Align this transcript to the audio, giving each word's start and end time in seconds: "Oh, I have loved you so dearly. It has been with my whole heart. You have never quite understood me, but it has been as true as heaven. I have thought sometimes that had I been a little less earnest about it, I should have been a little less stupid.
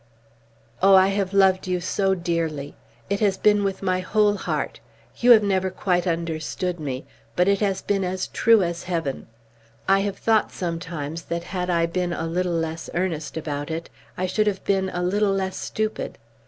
"Oh, 0.81 0.95
I 0.95 1.09
have 1.09 1.31
loved 1.31 1.67
you 1.67 1.79
so 1.79 2.15
dearly. 2.15 2.75
It 3.07 3.19
has 3.19 3.37
been 3.37 3.63
with 3.63 3.83
my 3.83 3.99
whole 3.99 4.33
heart. 4.35 4.79
You 5.17 5.29
have 5.29 5.43
never 5.43 5.69
quite 5.69 6.07
understood 6.07 6.79
me, 6.79 7.05
but 7.35 7.47
it 7.47 7.59
has 7.59 7.83
been 7.83 8.03
as 8.03 8.25
true 8.25 8.63
as 8.63 8.85
heaven. 8.85 9.27
I 9.87 9.99
have 9.99 10.17
thought 10.17 10.51
sometimes 10.51 11.21
that 11.25 11.43
had 11.43 11.69
I 11.69 11.85
been 11.85 12.13
a 12.13 12.25
little 12.25 12.51
less 12.51 12.89
earnest 12.95 13.37
about 13.37 13.69
it, 13.69 13.91
I 14.17 14.25
should 14.25 14.47
have 14.47 14.63
been 14.65 14.89
a 14.89 15.03
little 15.03 15.33
less 15.33 15.55
stupid. 15.55 16.17